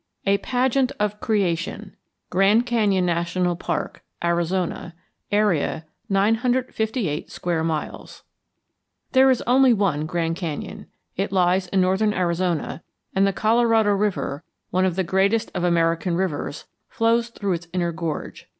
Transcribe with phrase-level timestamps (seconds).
[0.25, 1.95] XVI A PAGEANT OF CREATION
[2.31, 4.95] GRAND CANYON NATIONAL PARK, ARIZONA.
[5.31, 8.23] AREA, 958 SQUARE MILES
[9.11, 10.87] There is only one Grand Canyon.
[11.17, 12.81] It lies in northern Arizona,
[13.13, 17.91] and the Colorado River, one of the greatest of American rivers, flows through its inner
[17.91, 18.49] gorge.